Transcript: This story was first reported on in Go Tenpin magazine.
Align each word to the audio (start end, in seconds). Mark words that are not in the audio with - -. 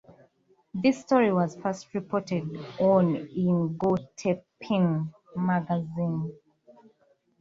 This 0.73 0.99
story 0.99 1.31
was 1.31 1.55
first 1.57 1.93
reported 1.93 2.41
on 2.79 3.15
in 3.17 3.77
Go 3.77 3.97
Tenpin 4.17 5.13
magazine. 5.35 6.33